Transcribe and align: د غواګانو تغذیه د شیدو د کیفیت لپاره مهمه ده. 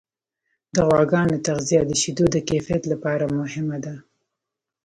د 0.73 0.75
غواګانو 0.87 1.43
تغذیه 1.47 1.81
د 1.85 1.91
شیدو 2.01 2.25
د 2.31 2.37
کیفیت 2.49 2.83
لپاره 2.91 3.25
مهمه 3.37 3.77
ده. 3.85 3.95